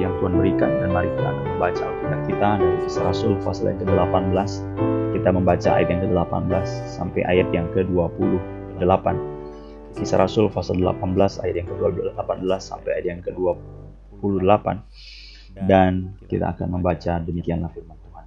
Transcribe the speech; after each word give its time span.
yang 0.00 0.16
Tuhan 0.18 0.32
berikan 0.40 0.70
dan 0.80 0.88
mari 0.90 1.12
kita 1.12 1.28
akan 1.28 1.44
membaca 1.56 1.82
Alkitab 1.84 2.20
kita 2.24 2.48
dari 2.56 2.76
Kisah 2.88 3.04
Rasul 3.04 3.32
pasal 3.44 3.64
yang 3.70 3.78
ke-18. 3.84 4.48
Kita 5.10 5.28
membaca 5.36 5.68
ayat 5.76 5.88
yang 5.92 6.00
ke-18 6.08 6.66
sampai 6.88 7.20
ayat 7.28 7.48
yang 7.52 7.66
ke-28. 7.76 9.06
Kisah 10.00 10.18
Rasul 10.18 10.48
pasal 10.48 10.80
18 10.80 11.44
ayat 11.44 11.54
yang 11.60 11.68
ke-18 11.68 12.60
sampai 12.64 12.90
ayat 12.96 13.06
yang 13.06 13.20
ke-28 13.20 14.66
dan 15.66 16.16
kita 16.30 16.56
akan 16.56 16.80
membaca 16.80 17.12
demikianlah 17.20 17.68
firman 17.74 17.98
Tuhan. 18.00 18.26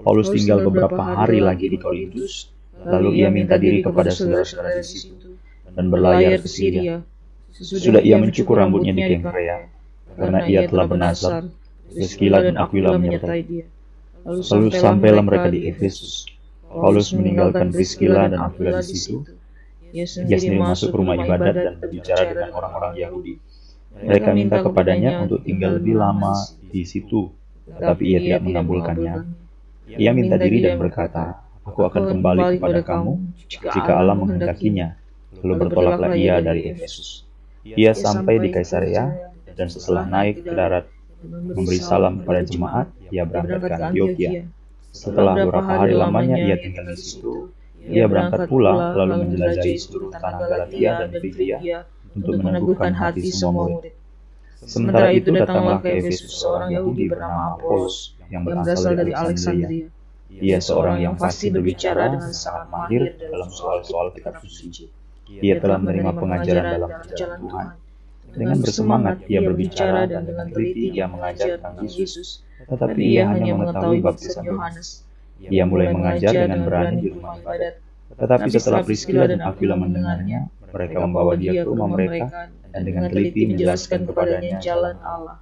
Paulus 0.00 0.32
tinggal 0.32 0.64
beberapa 0.64 1.02
hari 1.04 1.44
lagi 1.44 1.68
di 1.68 1.76
Korintus, 1.76 2.54
lalu 2.80 3.20
ia 3.20 3.28
minta 3.28 3.60
diri 3.60 3.84
kepada 3.84 4.08
saudara-saudara 4.08 4.80
di 4.80 4.86
situ 4.86 5.36
dan 5.74 5.90
berlayar 5.90 6.40
ke 6.40 6.48
Syria 6.48 7.02
sudah 7.54 8.02
ia 8.02 8.18
mencukur 8.18 8.58
rambutnya 8.58 8.90
di 8.90 9.02
Kengkrea, 9.14 9.70
karena 10.12 10.40
ia 10.46 10.68
telah 10.68 10.86
bernasar. 10.86 11.48
Priscilla 11.94 12.42
dan 12.42 12.58
Aquila 12.58 12.98
menyertai 12.98 13.42
dia. 13.46 13.66
Lalu 14.24 14.70
sampailah 14.74 15.22
mereka 15.22 15.48
di 15.52 15.68
Efesus. 15.68 16.26
Paulus 16.66 17.14
meninggalkan 17.14 17.70
Priscilla 17.70 18.26
dan 18.26 18.40
Aquila 18.40 18.82
di 18.82 18.96
situ. 18.96 19.22
Ia 19.94 20.06
sendiri 20.10 20.58
masuk 20.58 20.90
ke 20.90 20.96
rumah 20.98 21.14
ibadat 21.14 21.54
dan 21.54 21.74
berbicara 21.78 22.34
dengan 22.34 22.50
orang-orang 22.50 22.98
Yahudi. 22.98 23.34
Mereka 23.94 24.30
minta 24.34 24.58
kepadanya 24.58 25.22
untuk 25.22 25.46
tinggal 25.46 25.78
lebih 25.78 25.94
lama 25.94 26.34
di 26.66 26.82
situ, 26.82 27.30
tetapi 27.70 28.02
ia 28.10 28.18
tidak 28.18 28.42
mengabulkannya. 28.42 29.22
Ia 29.86 30.10
minta 30.10 30.34
diri 30.34 30.66
dan 30.66 30.82
berkata, 30.82 31.44
Aku 31.64 31.86
akan 31.86 32.10
kembali 32.10 32.58
kepada 32.58 32.80
kamu 32.82 33.12
jika 33.48 33.92
Allah 33.94 34.18
menghendakinya. 34.18 34.98
Lalu 35.40 35.54
bertolaklah 35.62 36.12
ia 36.18 36.42
dari 36.42 36.74
Efesus. 36.74 37.22
Ia 37.64 37.96
sampai 37.96 38.42
di 38.42 38.52
Kaisaria 38.52 39.33
dan 39.54 39.66
setelah 39.70 40.04
naik 40.06 40.42
ke 40.42 40.50
darat 40.52 40.86
memberi 41.24 41.80
salam 41.80 42.20
kepada 42.20 42.42
jemaat, 42.44 42.86
ia 43.08 43.24
berangkat 43.24 43.60
ke 43.64 43.74
Antioquia. 43.74 44.30
Setelah 44.94 45.34
beberapa 45.42 45.74
hari 45.74 45.94
lamanya 45.96 46.36
ia 46.38 46.56
tinggal 46.60 46.86
di 46.86 46.98
situ, 47.00 47.50
ia 47.82 48.06
berangkat 48.06 48.46
pula 48.46 48.94
lalu 48.94 49.26
menjelajahi 49.26 49.74
seluruh 49.80 50.12
tanah 50.14 50.40
Galatia 50.46 50.90
dan 51.02 51.10
Frigia 51.18 51.58
untuk 52.14 52.38
meneguhkan 52.38 52.92
hati 52.94 53.30
semua 53.32 53.80
murid. 53.80 53.94
Sementara 54.64 55.12
itu 55.12 55.28
datanglah 55.34 55.82
ke 55.84 55.92
Efesus 55.92 56.40
seorang 56.40 56.72
Yahudi 56.72 57.04
bernama 57.10 57.58
Apolos 57.58 58.16
yang 58.32 58.48
berasal 58.48 58.96
dari 58.96 59.12
Alexandria. 59.12 59.90
Ia 60.34 60.58
seorang 60.58 60.98
yang 61.04 61.14
pasti 61.20 61.52
berbicara 61.52 62.10
dengan 62.10 62.32
sangat 62.32 62.66
mahir 62.72 63.18
dalam 63.18 63.50
soal-soal 63.52 64.10
kitab 64.16 64.40
suci 64.40 64.88
ia 65.28 65.56
telah 65.56 65.80
menerima 65.80 66.12
pengajaran 66.20 66.66
dalam 66.78 66.90
perjalanan 67.00 67.40
Tuhan. 67.48 67.68
Dengan 68.32 68.56
bersemangat, 68.58 69.16
ia 69.28 69.40
berbicara 69.44 70.08
dan 70.08 70.24
dengan 70.24 70.48
teliti 70.50 70.96
ia 70.96 71.06
mengajar 71.06 71.60
tentang 71.60 71.84
Yesus, 71.84 72.42
tetapi 72.64 73.00
ia 73.04 73.28
hanya 73.28 73.52
mengetahui 73.54 74.00
baptisan 74.00 74.42
Yohanes. 74.48 75.04
Ia 75.44 75.64
mulai 75.68 75.92
mengajar 75.92 76.32
dengan 76.32 76.64
berani 76.64 77.04
di 77.04 77.08
rumah 77.12 77.36
ibadat. 77.36 77.84
Tetapi 78.14 78.48
setelah 78.48 78.80
Priscilla 78.86 79.24
dan 79.26 79.42
Aquila 79.42 79.76
mendengarnya, 79.76 80.48
mereka 80.70 80.96
membawa 81.02 81.38
dia 81.38 81.62
ke 81.62 81.66
rumah 81.66 81.88
mereka 81.90 82.50
dan 82.74 82.82
dengan 82.82 83.06
teliti 83.06 83.46
menjelaskan 83.46 84.06
kepadanya 84.10 84.58
jalan 84.58 84.96
Allah. 85.02 85.38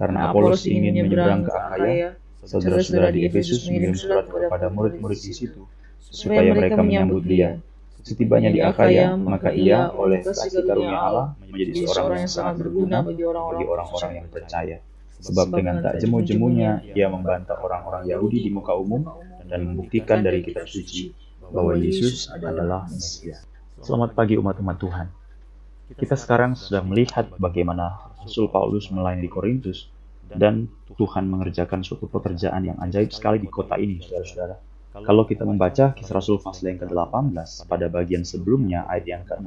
Karena 0.00 0.32
Apolos 0.32 0.64
ingin 0.64 0.96
menyeberang 0.96 1.44
ke 1.44 1.52
Akaya, 1.52 2.08
saudara-saudara 2.40 3.12
di 3.12 3.28
Efesus 3.28 3.68
mengirim 3.68 3.92
surat 3.92 4.24
kepada 4.28 4.72
murid-murid 4.72 5.20
di 5.20 5.32
situ, 5.36 5.68
supaya 6.00 6.56
mereka 6.56 6.80
menyambut 6.80 7.24
dia 7.28 7.60
Setibanya 8.00 8.48
di 8.48 8.60
Akaya, 8.64 9.12
maka 9.16 9.52
ia 9.52 9.92
oleh 9.92 10.24
kasih 10.24 10.64
karunia 10.64 10.98
Allah 10.98 11.26
menjadi 11.44 11.84
seorang 11.84 12.24
yang 12.24 12.32
sangat 12.32 12.54
berguna 12.64 13.04
bagi 13.04 13.24
orang-orang 13.24 14.12
yang 14.24 14.28
percaya. 14.32 14.76
Sebab 15.20 15.52
dengan 15.52 15.84
tak 15.84 16.00
jemu-jemunya, 16.00 16.80
ia 16.96 17.12
membantah 17.12 17.60
orang-orang 17.60 18.08
Yahudi 18.08 18.48
di 18.48 18.50
muka 18.50 18.72
umum 18.72 19.04
dan 19.44 19.68
membuktikan 19.68 20.24
dari 20.24 20.40
kitab 20.40 20.64
suci 20.64 21.12
bahwa 21.52 21.76
Yesus 21.76 22.32
adalah 22.32 22.88
Mesias. 22.88 23.44
Selamat 23.84 24.16
pagi 24.16 24.40
umat-umat 24.40 24.76
Tuhan. 24.80 25.06
Kita 25.92 26.16
sekarang 26.16 26.56
sudah 26.56 26.80
melihat 26.86 27.28
bagaimana 27.36 28.14
Rasul 28.24 28.48
Paulus 28.48 28.88
melayani 28.88 29.26
di 29.26 29.30
Korintus 29.32 29.90
dan 30.30 30.70
Tuhan 30.94 31.26
mengerjakan 31.26 31.82
suatu 31.84 32.06
pekerjaan 32.06 32.62
yang 32.64 32.78
ajaib 32.80 33.10
sekali 33.10 33.42
di 33.42 33.50
kota 33.50 33.76
ini, 33.76 33.98
saudara-saudara 33.98 34.69
kalau 34.90 35.22
kita 35.22 35.46
membaca 35.46 35.94
kisah 35.94 36.14
Rasul 36.18 36.42
pasal 36.42 36.74
yang 36.74 36.82
ke-18 36.82 37.70
pada 37.70 37.86
bagian 37.86 38.26
sebelumnya 38.26 38.90
ayat 38.90 39.06
yang 39.06 39.22
ke-6, 39.22 39.46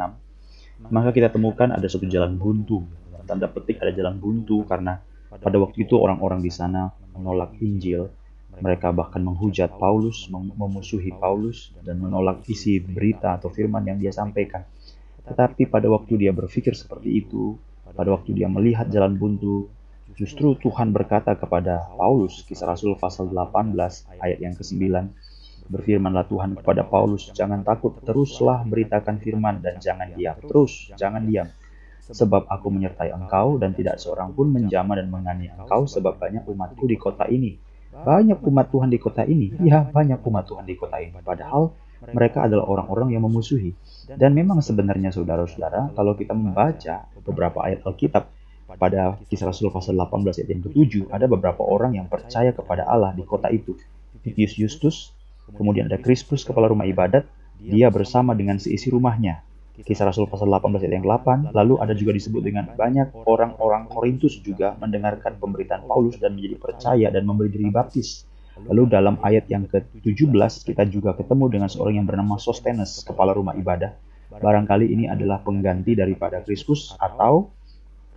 maka 0.87 1.09
kita 1.11 1.27
temukan 1.31 1.67
ada 1.67 1.83
suatu 1.87 2.07
jalan 2.07 2.39
buntu. 2.39 2.83
Tanda 3.23 3.47
petik 3.47 3.79
ada 3.79 3.91
jalan 3.91 4.19
buntu 4.19 4.63
karena 4.67 4.99
pada 5.31 5.55
waktu 5.59 5.87
itu 5.87 5.95
orang-orang 5.99 6.43
di 6.43 6.51
sana 6.51 6.91
menolak 7.15 7.55
Injil. 7.59 8.07
Mereka 8.53 8.93
bahkan 8.93 9.25
menghujat 9.25 9.81
Paulus, 9.81 10.29
memusuhi 10.31 11.09
Paulus, 11.17 11.73
dan 11.81 11.97
menolak 11.97 12.45
isi 12.45 12.77
berita 12.77 13.41
atau 13.41 13.49
firman 13.49 13.81
yang 13.81 13.97
dia 13.97 14.13
sampaikan. 14.13 14.61
Tetapi 15.25 15.71
pada 15.71 15.89
waktu 15.89 16.21
dia 16.21 16.31
berpikir 16.35 16.77
seperti 16.77 17.25
itu, 17.25 17.57
pada 17.97 18.13
waktu 18.13 18.37
dia 18.37 18.45
melihat 18.45 18.85
jalan 18.93 19.17
buntu, 19.17 19.73
justru 20.13 20.53
Tuhan 20.61 20.93
berkata 20.93 21.33
kepada 21.33 21.89
Paulus, 21.97 22.45
kisah 22.45 22.69
Rasul 22.69 22.93
pasal 22.99 23.33
18 23.33 23.73
ayat 24.21 24.37
yang 24.37 24.53
ke-9, 24.53 25.09
Berfirmanlah 25.67 26.27
Tuhan 26.27 26.59
kepada 26.59 26.83
Paulus, 26.83 27.31
jangan 27.31 27.63
takut, 27.63 27.95
teruslah 28.03 28.67
beritakan 28.67 29.19
firman 29.19 29.63
dan 29.63 29.79
jangan 29.79 30.11
diam. 30.11 30.35
Terus, 30.43 30.91
jangan 30.99 31.23
diam. 31.23 31.47
Sebab 32.03 32.51
aku 32.51 32.67
menyertai 32.67 33.15
engkau 33.15 33.55
dan 33.55 33.71
tidak 33.71 33.95
seorang 33.95 34.35
pun 34.35 34.51
menjama 34.51 34.99
dan 34.99 35.07
menganiaya 35.07 35.55
engkau 35.55 35.87
sebab 35.87 36.19
banyak 36.19 36.43
umatku 36.43 36.83
di 36.83 36.99
kota 36.99 37.23
ini. 37.31 37.55
Banyak 37.93 38.43
umat 38.43 38.67
Tuhan 38.73 38.89
di 38.91 38.99
kota 38.99 39.23
ini. 39.23 39.55
Ya, 39.63 39.87
banyak 39.87 40.19
umat 40.27 40.43
Tuhan 40.49 40.67
di 40.67 40.75
kota 40.75 40.99
ini. 40.99 41.15
Padahal 41.23 41.71
mereka 42.11 42.43
adalah 42.43 42.67
orang-orang 42.67 43.15
yang 43.15 43.23
memusuhi. 43.23 43.71
Dan 44.11 44.35
memang 44.35 44.59
sebenarnya 44.59 45.15
saudara-saudara, 45.15 45.95
kalau 45.95 46.17
kita 46.19 46.35
membaca 46.35 47.07
beberapa 47.23 47.63
ayat 47.63 47.87
Alkitab, 47.87 48.27
pada 48.75 49.21
kisah 49.29 49.47
Rasul 49.47 49.69
pasal 49.69 49.95
18 49.95 50.43
ayat 50.43 50.49
yang 50.49 50.63
ke-7, 50.65 51.07
ada 51.13 51.29
beberapa 51.29 51.61
orang 51.63 51.95
yang 51.95 52.09
percaya 52.09 52.51
kepada 52.51 52.83
Allah 52.83 53.13
di 53.15 53.23
kota 53.23 53.47
itu. 53.53 53.77
Titius 54.25 54.57
Justus, 54.57 55.13
Kemudian 55.51 55.91
ada 55.91 55.99
Krispus, 55.99 56.47
kepala 56.47 56.71
rumah 56.71 56.87
ibadat, 56.87 57.27
dia 57.59 57.91
bersama 57.91 58.31
dengan 58.31 58.59
seisi 58.59 58.87
rumahnya. 58.87 59.43
Kisah 59.73 60.05
Rasul 60.05 60.29
pasal 60.29 60.53
18 60.53 60.85
ayat 60.85 61.01
yang 61.01 61.07
8, 61.09 61.49
lalu 61.49 61.81
ada 61.81 61.97
juga 61.97 62.13
disebut 62.13 62.45
dengan 62.45 62.69
banyak 62.77 63.25
orang-orang 63.25 63.89
Korintus 63.89 64.37
juga 64.45 64.77
mendengarkan 64.77 65.41
pemberitaan 65.41 65.89
Paulus 65.89 66.21
dan 66.21 66.37
menjadi 66.37 66.61
percaya 66.61 67.07
dan 67.09 67.25
memberi 67.25 67.49
diri 67.49 67.73
baptis. 67.73 68.29
Lalu 68.69 68.93
dalam 68.93 69.17
ayat 69.25 69.49
yang 69.49 69.65
ke-17 69.65 70.69
kita 70.69 70.85
juga 70.85 71.17
ketemu 71.17 71.49
dengan 71.49 71.69
seorang 71.73 71.97
yang 71.97 72.05
bernama 72.05 72.37
Sostenes, 72.37 73.01
kepala 73.01 73.33
rumah 73.33 73.57
ibadah. 73.57 73.97
Barangkali 74.29 74.93
ini 74.93 75.09
adalah 75.09 75.41
pengganti 75.41 75.97
daripada 75.97 76.45
Krispus 76.45 76.93
atau 77.01 77.49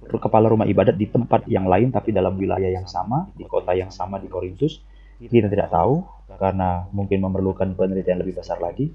kepala 0.05 0.53
rumah 0.53 0.69
ibadat 0.69 1.01
di 1.01 1.09
tempat 1.09 1.49
yang 1.49 1.65
lain 1.65 1.89
tapi 1.89 2.13
dalam 2.13 2.37
wilayah 2.37 2.69
yang 2.69 2.85
sama, 2.85 3.33
di 3.33 3.49
kota 3.49 3.73
yang 3.73 3.89
sama 3.89 4.21
di 4.21 4.29
Korintus. 4.29 4.85
Kita 5.17 5.49
tidak 5.49 5.73
tahu, 5.73 6.05
karena 6.35 6.91
mungkin 6.91 7.23
memerlukan 7.23 7.79
penelitian 7.79 8.19
lebih 8.19 8.43
besar 8.43 8.59
lagi. 8.59 8.91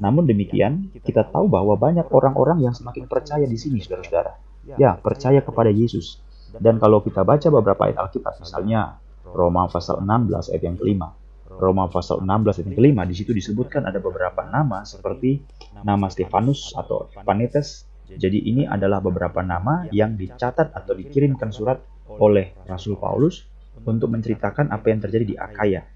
Namun 0.00 0.24
demikian, 0.24 0.88
kita 1.04 1.28
tahu 1.28 1.50
bahwa 1.50 1.76
banyak 1.76 2.08
orang-orang 2.08 2.64
yang 2.64 2.72
semakin 2.72 3.04
percaya 3.04 3.44
di 3.44 3.58
sini, 3.58 3.84
saudara-saudara. 3.84 4.32
Ya, 4.80 4.96
percaya 4.96 5.44
kepada 5.44 5.68
Yesus. 5.68 6.22
Dan 6.56 6.80
kalau 6.80 7.02
kita 7.04 7.26
baca 7.26 7.48
beberapa 7.50 7.90
ayat 7.90 7.98
Alkitab, 7.98 8.42
misalnya 8.42 8.98
Roma 9.26 9.66
pasal 9.70 10.02
16 10.02 10.50
ayat 10.50 10.62
yang 10.66 10.76
kelima, 10.78 11.14
Roma 11.50 11.90
pasal 11.90 12.22
16 12.22 12.62
ayat 12.62 12.66
yang 12.70 12.78
kelima, 12.78 13.02
di 13.06 13.14
situ 13.14 13.34
disebutkan 13.34 13.86
ada 13.86 13.98
beberapa 13.98 14.46
nama 14.46 14.82
seperti 14.86 15.42
nama 15.82 16.06
Stefanus 16.10 16.74
atau 16.74 17.10
Panetes. 17.22 17.86
Jadi 18.10 18.42
ini 18.42 18.66
adalah 18.66 18.98
beberapa 18.98 19.38
nama 19.38 19.86
yang 19.94 20.18
dicatat 20.18 20.74
atau 20.74 20.98
dikirimkan 20.98 21.54
surat 21.54 21.78
oleh 22.10 22.58
Rasul 22.66 22.98
Paulus 22.98 23.46
untuk 23.86 24.10
menceritakan 24.10 24.74
apa 24.74 24.86
yang 24.90 24.98
terjadi 24.98 25.24
di 25.24 25.36
Akaya, 25.38 25.86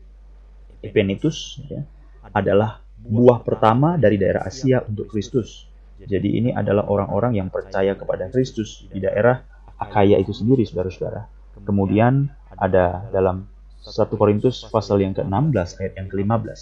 Epenitus 0.85 1.59
ya, 1.67 1.81
adalah 2.33 2.85
buah 3.05 3.41
pertama 3.45 3.97
dari 4.01 4.17
daerah 4.17 4.45
Asia 4.45 4.81
untuk 4.85 5.09
Kristus. 5.13 5.69
Jadi 6.05 6.37
ini 6.37 6.51
adalah 6.53 6.85
orang-orang 6.91 7.41
yang 7.41 7.49
percaya 7.49 7.97
kepada 7.97 8.29
Kristus 8.29 8.85
di 8.93 9.01
daerah 9.01 9.41
Akaya 9.81 10.21
itu 10.21 10.31
sendiri, 10.31 10.63
saudara-saudara. 10.69 11.27
Kemudian 11.65 12.31
ada 12.55 13.09
dalam 13.11 13.47
1 13.85 13.93
Korintus 14.17 14.65
pasal 14.71 15.03
yang 15.03 15.13
ke-16 15.13 15.69
ayat 15.81 15.93
yang 15.99 16.09
ke-15. 16.09 16.61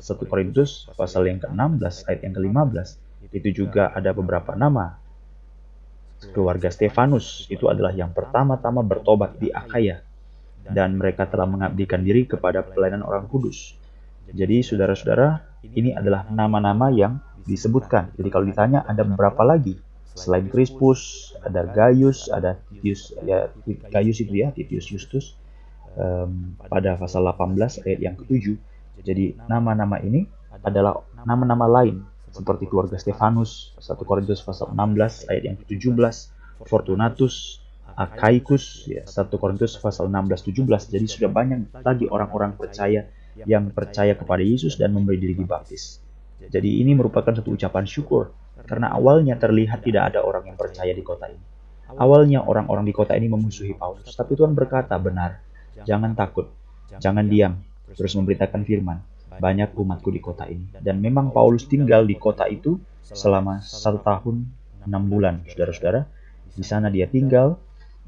1 0.00 0.30
Korintus 0.30 0.88
pasal 0.96 1.28
yang 1.28 1.38
ke-16 1.40 2.08
ayat 2.08 2.20
yang 2.24 2.34
ke-15. 2.36 2.88
Itu 3.30 3.48
juga 3.52 3.92
ada 3.92 4.10
beberapa 4.12 4.56
nama. 4.56 4.96
Keluarga 6.36 6.68
Stefanus 6.68 7.48
itu 7.48 7.68
adalah 7.68 7.96
yang 7.96 8.12
pertama-tama 8.12 8.84
bertobat 8.84 9.40
di 9.40 9.48
Akaya 9.48 10.04
dan 10.72 10.96
mereka 10.96 11.26
telah 11.26 11.46
mengabdikan 11.46 12.02
diri 12.02 12.26
kepada 12.26 12.62
pelayanan 12.62 13.02
orang 13.02 13.26
kudus. 13.26 13.74
Jadi 14.30 14.62
saudara-saudara, 14.62 15.42
ini 15.74 15.90
adalah 15.92 16.26
nama-nama 16.30 16.88
yang 16.94 17.18
disebutkan. 17.44 18.14
Jadi 18.14 18.28
kalau 18.30 18.46
ditanya 18.46 18.86
ada 18.86 19.02
berapa 19.02 19.42
lagi 19.42 19.74
Selain 20.20 20.50
Crispus, 20.50 21.32
ada 21.46 21.64
Gaius, 21.70 22.26
ada 22.28 22.58
Titius, 22.68 23.14
ya 23.22 23.46
Gaius 23.94 24.18
itu 24.18 24.34
ya, 24.42 24.50
Titius 24.50 24.90
Justus 24.90 25.38
um, 25.94 26.58
pada 26.66 26.98
pasal 26.98 27.22
18 27.30 27.86
ayat 27.86 28.00
yang 28.02 28.14
ke-7. 28.18 28.58
Jadi 29.06 29.38
nama-nama 29.46 30.02
ini 30.02 30.26
adalah 30.66 31.00
nama-nama 31.24 31.64
lain 31.70 32.02
seperti 32.30 32.66
keluarga 32.66 32.98
Stefanus 32.98 33.72
1 33.80 33.96
Korintus 34.02 34.42
pasal 34.42 34.74
16 34.74 35.30
ayat 35.30 35.42
yang 35.46 35.56
ke-17, 35.62 35.96
Fortunatus, 36.66 37.64
Akaikus 37.96 38.86
ya 38.86 39.02
1 39.06 39.30
Korintus 39.40 39.78
pasal 39.78 40.10
16 40.10 40.66
17. 40.66 40.92
Jadi 40.92 41.06
sudah 41.06 41.30
banyak 41.30 41.82
lagi 41.82 42.06
orang-orang 42.10 42.54
percaya 42.54 43.08
yang 43.48 43.70
percaya 43.72 44.12
kepada 44.18 44.42
Yesus 44.42 44.76
dan 44.76 44.92
memberi 44.92 45.16
diri 45.20 45.34
dibaptis. 45.38 46.02
Jadi 46.40 46.80
ini 46.80 46.96
merupakan 46.96 47.30
satu 47.30 47.52
ucapan 47.52 47.84
syukur 47.84 48.32
karena 48.64 48.92
awalnya 48.92 49.36
terlihat 49.36 49.84
tidak 49.84 50.12
ada 50.12 50.24
orang 50.24 50.48
yang 50.48 50.56
percaya 50.56 50.92
di 50.92 51.04
kota 51.04 51.28
ini. 51.28 51.44
Awalnya 51.90 52.46
orang-orang 52.46 52.86
di 52.86 52.94
kota 52.94 53.18
ini 53.18 53.26
memusuhi 53.26 53.74
Paulus, 53.74 54.14
tapi 54.14 54.38
Tuhan 54.38 54.54
berkata, 54.54 54.94
"Benar, 54.94 55.42
jangan 55.82 56.14
takut, 56.14 56.46
jangan 57.02 57.26
diam, 57.26 57.58
terus 57.98 58.14
memberitakan 58.14 58.62
firman. 58.62 59.02
Banyak 59.42 59.74
umatku 59.74 60.14
di 60.14 60.22
kota 60.22 60.46
ini." 60.46 60.70
Dan 60.78 61.02
memang 61.02 61.34
Paulus 61.34 61.66
tinggal 61.66 62.06
di 62.06 62.14
kota 62.14 62.46
itu 62.46 62.78
selama 63.02 63.58
satu 63.58 63.98
tahun 64.06 64.46
enam 64.86 65.02
bulan, 65.10 65.42
saudara-saudara. 65.50 66.06
Di 66.54 66.62
sana 66.62 66.94
dia 66.94 67.10
tinggal 67.10 67.58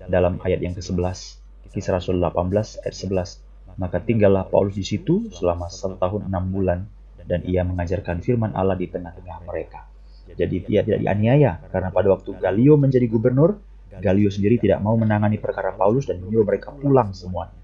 dalam 0.09 0.39
ayat 0.43 0.61
yang 0.63 0.75
ke-11, 0.75 1.43
Kisah 1.73 1.97
Rasul 1.97 2.21
18 2.21 2.85
ayat 2.85 2.97
11. 2.97 3.81
Maka 3.81 4.05
tinggallah 4.05 4.45
Paulus 4.53 4.77
di 4.77 4.85
situ 4.85 5.33
selama 5.33 5.73
satu 5.73 5.97
tahun 5.97 6.29
enam 6.29 6.45
bulan, 6.53 6.85
dan 7.25 7.41
ia 7.47 7.63
mengajarkan 7.63 8.21
firman 8.21 8.53
Allah 8.53 8.77
di 8.77 8.91
tengah-tengah 8.91 9.47
mereka. 9.47 9.89
Jadi 10.33 10.65
dia 10.65 10.81
tidak 10.87 11.01
dianiaya 11.03 11.59
karena 11.71 11.89
pada 11.91 12.09
waktu 12.15 12.31
Galio 12.39 12.77
menjadi 12.77 13.07
gubernur, 13.09 13.59
Galio 14.01 14.33
sendiri 14.33 14.57
tidak 14.57 14.81
mau 14.81 14.97
menangani 14.97 15.37
perkara 15.37 15.75
Paulus 15.77 16.09
dan 16.09 16.21
menyuruh 16.21 16.47
mereka 16.47 16.73
pulang 16.73 17.13
semuanya. 17.13 17.57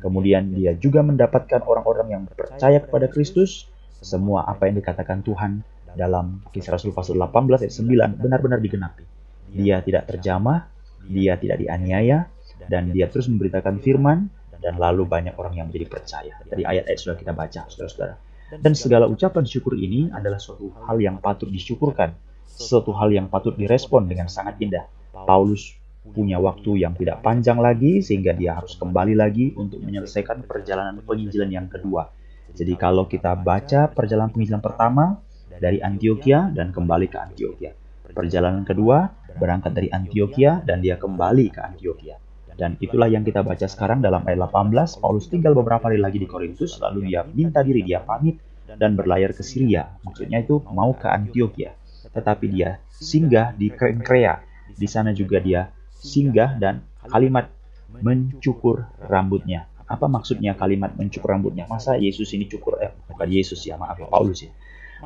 Kemudian 0.00 0.54
dia 0.54 0.72
juga 0.76 1.04
mendapatkan 1.04 1.60
orang-orang 1.64 2.08
yang 2.08 2.22
percaya 2.30 2.80
kepada 2.80 3.10
Kristus. 3.10 3.68
Semua 4.00 4.48
apa 4.48 4.64
yang 4.64 4.80
dikatakan 4.80 5.20
Tuhan 5.20 5.60
dalam 5.92 6.40
kisah 6.54 6.72
Rasul 6.72 6.96
pasal 6.96 7.20
18 7.20 7.68
ayat 7.68 7.74
9 8.16 8.22
benar-benar 8.22 8.58
digenapi. 8.62 9.04
Dia 9.50 9.82
tidak 9.84 10.08
terjamah, 10.08 10.70
dia 11.06 11.38
tidak 11.40 11.62
dianiaya, 11.62 12.28
dan 12.68 12.92
dia 12.92 13.08
terus 13.08 13.30
memberitakan 13.30 13.80
firman, 13.80 14.28
dan 14.60 14.76
lalu 14.76 15.08
banyak 15.08 15.32
orang 15.40 15.56
yang 15.56 15.66
menjadi 15.72 15.86
percaya. 15.88 16.34
Dari 16.44 16.62
ayat-ayat 16.68 16.98
sudah 17.00 17.16
kita 17.16 17.32
baca, 17.32 17.64
saudara-saudara. 17.68 18.14
Dan 18.60 18.74
segala 18.74 19.06
ucapan 19.06 19.46
syukur 19.46 19.78
ini 19.78 20.10
adalah 20.10 20.42
suatu 20.42 20.74
hal 20.84 20.98
yang 21.00 21.22
patut 21.22 21.48
disyukurkan, 21.48 22.12
suatu 22.44 22.90
hal 22.92 23.14
yang 23.14 23.30
patut 23.30 23.54
direspon 23.54 24.10
dengan 24.10 24.26
sangat 24.26 24.58
indah. 24.58 24.84
Paulus 25.14 25.78
punya 26.10 26.40
waktu 26.42 26.82
yang 26.82 26.96
tidak 26.96 27.22
panjang 27.22 27.60
lagi 27.60 28.02
sehingga 28.02 28.34
dia 28.34 28.58
harus 28.58 28.74
kembali 28.74 29.14
lagi 29.14 29.52
untuk 29.54 29.78
menyelesaikan 29.84 30.48
perjalanan 30.48 30.98
penginjilan 31.04 31.50
yang 31.52 31.66
kedua. 31.70 32.10
Jadi 32.50 32.74
kalau 32.74 33.06
kita 33.06 33.38
baca 33.38 33.86
perjalanan 33.92 34.34
penginjilan 34.34 34.64
pertama 34.64 35.22
dari 35.60 35.78
Antioquia 35.78 36.50
dan 36.50 36.74
kembali 36.74 37.06
ke 37.06 37.18
Antioquia. 37.20 37.72
Perjalanan 38.10 38.66
kedua 38.66 39.06
berangkat 39.38 39.72
dari 39.76 39.88
Antioquia 39.92 40.64
dan 40.64 40.82
dia 40.82 40.96
kembali 40.96 41.46
ke 41.52 41.60
Antioquia. 41.60 42.16
Dan 42.60 42.76
itulah 42.76 43.08
yang 43.08 43.24
kita 43.24 43.40
baca 43.40 43.64
sekarang 43.64 44.04
dalam 44.04 44.20
ayat 44.28 44.50
18. 44.52 45.00
Paulus 45.00 45.32
tinggal 45.32 45.56
beberapa 45.56 45.88
hari 45.88 45.96
lagi 45.96 46.20
di 46.20 46.28
Korintus, 46.28 46.76
lalu 46.76 47.08
dia 47.08 47.24
minta 47.24 47.64
diri, 47.64 47.80
dia 47.80 48.04
pamit 48.04 48.36
dan 48.68 48.94
berlayar 48.94 49.32
ke 49.32 49.40
Syria. 49.40 49.96
Maksudnya 50.04 50.44
itu 50.44 50.60
mau 50.68 50.92
ke 50.92 51.08
Antioquia. 51.08 51.72
Tetapi 52.12 52.46
dia 52.52 52.76
singgah 52.92 53.56
di 53.56 53.72
Kenkrea. 53.72 54.44
Di 54.76 54.84
sana 54.84 55.16
juga 55.16 55.40
dia 55.40 55.72
singgah 56.04 56.60
dan 56.60 56.84
kalimat 57.08 57.48
mencukur 57.90 58.86
rambutnya. 59.08 59.66
Apa 59.90 60.06
maksudnya 60.06 60.54
kalimat 60.54 60.94
mencukur 60.94 61.34
rambutnya? 61.34 61.66
Masa 61.66 61.98
Yesus 61.98 62.30
ini 62.36 62.46
cukur, 62.46 62.78
eh 62.78 62.94
bukan 63.10 63.26
Yesus 63.26 63.58
ya, 63.66 63.74
maaf 63.74 63.98
Paulus 64.06 64.46
ya. 64.46 64.52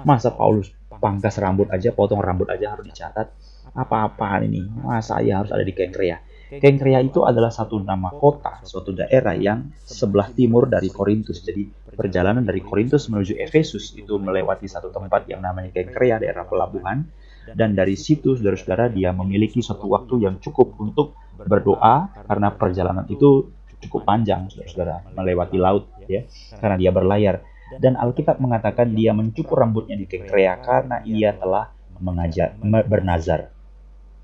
Masa 0.03 0.35
Paulus 0.35 0.75
pangkas 0.91 1.39
rambut 1.39 1.71
aja, 1.71 1.95
potong 1.95 2.21
rambut 2.21 2.51
aja 2.51 2.75
harus 2.75 2.85
dicatat? 2.85 3.31
Apa-apaan 3.75 4.47
ini? 4.47 4.63
Masa 4.83 5.19
ya 5.21 5.43
harus 5.43 5.51
ada 5.51 5.67
di 5.67 5.75
Kenkrea? 5.75 6.23
Kenkrea 6.55 7.03
itu 7.03 7.27
adalah 7.27 7.51
satu 7.51 7.83
nama 7.83 8.15
kota, 8.15 8.63
suatu 8.63 8.95
daerah 8.95 9.35
yang 9.35 9.75
sebelah 9.75 10.31
timur 10.31 10.71
dari 10.71 10.87
Korintus. 10.87 11.43
Jadi 11.43 11.67
perjalanan 11.95 12.47
dari 12.47 12.63
Korintus 12.63 13.11
menuju 13.11 13.35
Efesus 13.35 13.99
itu 13.99 14.15
melewati 14.21 14.71
satu 14.71 14.95
tempat 14.95 15.27
yang 15.27 15.43
namanya 15.43 15.75
Kenkrea, 15.75 16.23
daerah 16.23 16.47
pelabuhan. 16.47 17.03
Dan 17.45 17.77
dari 17.77 17.99
situ, 17.99 18.39
saudara-saudara, 18.39 18.89
dia 18.89 19.13
memiliki 19.13 19.61
suatu 19.61 19.91
waktu 19.93 20.25
yang 20.25 20.41
cukup 20.41 20.81
untuk 20.81 21.19
berdoa 21.37 22.09
karena 22.25 22.49
perjalanan 22.55 23.05
itu 23.11 23.53
cukup 23.85 24.09
panjang, 24.09 24.49
saudara-saudara, 24.49 25.13
melewati 25.13 25.59
laut, 25.61 25.93
ya, 26.09 26.25
karena 26.57 26.77
dia 26.81 26.91
berlayar. 26.95 27.45
Dan 27.81 27.99
Alkitab 27.99 28.39
mengatakan 28.41 28.95
dia 28.95 29.13
mencukur 29.13 29.61
rambutnya 29.61 29.99
di 29.99 30.07
Kenkrea 30.09 30.57
karena 30.63 31.03
ia 31.05 31.37
telah 31.37 31.69
mengajar, 32.01 32.57
bernazar. 32.63 33.54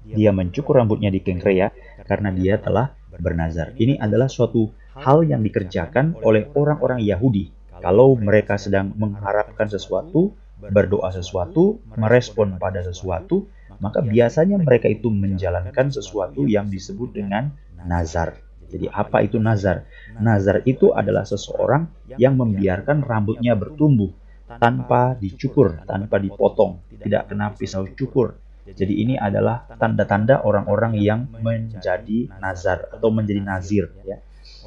Dia 0.05 0.33
mencukur 0.33 0.81
rambutnya 0.81 1.13
di 1.13 1.21
Kenkrea 1.21 1.71
karena 2.09 2.33
dia 2.33 2.57
telah 2.57 2.97
bernazar. 3.21 3.77
Ini 3.77 4.01
adalah 4.01 4.27
suatu 4.27 4.73
hal 4.97 5.29
yang 5.29 5.45
dikerjakan 5.45 6.19
oleh 6.25 6.49
orang-orang 6.57 7.05
Yahudi. 7.05 7.53
Kalau 7.81 8.17
mereka 8.17 8.61
sedang 8.61 8.93
mengharapkan 8.97 9.69
sesuatu, 9.69 10.37
berdoa 10.61 11.09
sesuatu, 11.13 11.81
merespon 11.97 12.61
pada 12.61 12.85
sesuatu, 12.85 13.49
maka 13.81 14.05
biasanya 14.05 14.61
mereka 14.61 14.93
itu 14.93 15.09
menjalankan 15.09 15.89
sesuatu 15.89 16.45
yang 16.45 16.69
disebut 16.69 17.17
dengan 17.17 17.57
nazar. 17.81 18.37
Jadi 18.71 18.87
apa 18.93 19.25
itu 19.25 19.41
nazar? 19.41 19.89
Nazar 20.21 20.63
itu 20.69 20.93
adalah 20.93 21.25
seseorang 21.25 21.89
yang 22.21 22.37
membiarkan 22.37 23.03
rambutnya 23.03 23.57
bertumbuh 23.57 24.13
tanpa 24.61 25.17
dicukur, 25.17 25.81
tanpa 25.89 26.21
dipotong, 26.21 26.85
tidak 27.01 27.33
kena 27.33 27.51
pisau 27.57 27.89
cukur, 27.97 28.37
jadi 28.67 28.93
ini 28.93 29.15
adalah 29.17 29.67
tanda-tanda 29.81 30.45
orang-orang 30.45 31.01
yang 31.01 31.27
menjadi 31.41 32.29
nazar 32.39 32.93
atau 32.93 33.09
menjadi 33.09 33.41
nazir 33.41 33.85
ya. 34.05 34.21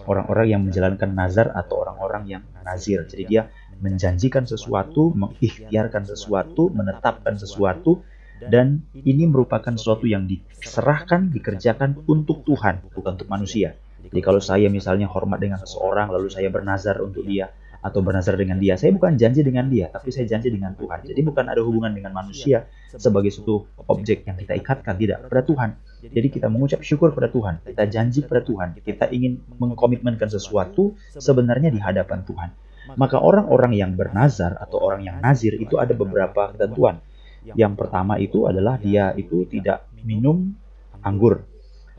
Orang-orang 0.03 0.45
yang 0.49 0.61
menjalankan 0.67 1.15
nazar 1.15 1.53
atau 1.53 1.85
orang-orang 1.85 2.23
yang 2.27 2.43
nazir. 2.65 3.05
Jadi 3.07 3.23
dia 3.29 3.47
menjanjikan 3.79 4.43
sesuatu, 4.43 5.13
mengikhtiarkan 5.15 6.03
sesuatu, 6.09 6.73
menetapkan 6.73 7.39
sesuatu 7.39 8.03
dan 8.43 8.83
ini 8.97 9.23
merupakan 9.29 9.71
sesuatu 9.71 10.03
yang 10.03 10.27
diserahkan, 10.27 11.31
dikerjakan 11.31 12.03
untuk 12.09 12.43
Tuhan, 12.43 12.83
bukan 12.91 13.11
untuk 13.15 13.29
manusia. 13.31 13.79
Jadi 14.03 14.19
kalau 14.19 14.43
saya 14.43 14.67
misalnya 14.67 15.07
hormat 15.07 15.39
dengan 15.39 15.63
seseorang 15.63 16.11
lalu 16.11 16.27
saya 16.27 16.51
bernazar 16.51 16.99
untuk 16.99 17.23
dia, 17.23 17.47
atau 17.83 17.99
bernazar 17.99 18.39
dengan 18.39 18.55
dia. 18.63 18.79
Saya 18.79 18.95
bukan 18.95 19.19
janji 19.19 19.43
dengan 19.43 19.67
dia, 19.67 19.91
tapi 19.91 20.07
saya 20.09 20.23
janji 20.23 20.47
dengan 20.47 20.71
Tuhan. 20.79 21.03
Jadi 21.03 21.19
bukan 21.19 21.45
ada 21.51 21.59
hubungan 21.59 21.91
dengan 21.91 22.15
manusia 22.15 22.63
sebagai 22.95 23.27
suatu 23.27 23.67
objek 23.91 24.23
yang 24.23 24.39
kita 24.39 24.55
ikatkan, 24.55 24.95
tidak, 24.95 25.27
pada 25.27 25.43
Tuhan. 25.43 25.69
Jadi 25.99 26.27
kita 26.31 26.47
mengucap 26.47 26.79
syukur 26.79 27.11
pada 27.11 27.27
Tuhan, 27.27 27.59
kita 27.67 27.83
janji 27.91 28.23
pada 28.23 28.39
Tuhan, 28.39 28.79
kita 28.79 29.11
ingin 29.11 29.43
mengkomitmenkan 29.59 30.31
sesuatu 30.31 30.95
sebenarnya 31.19 31.69
di 31.75 31.83
hadapan 31.83 32.23
Tuhan. 32.23 32.49
Maka 32.95 33.19
orang-orang 33.19 33.75
yang 33.75 33.91
bernazar 33.95 34.59
atau 34.59 34.79
orang 34.79 35.03
yang 35.03 35.17
nazir 35.19 35.55
itu 35.55 35.79
ada 35.79 35.91
beberapa 35.95 36.55
ketentuan. 36.55 37.03
Yang 37.43 37.73
pertama 37.75 38.15
itu 38.19 38.47
adalah 38.47 38.79
dia 38.79 39.11
itu 39.15 39.43
tidak 39.47 39.87
minum 40.03 40.55
anggur. 41.03 41.43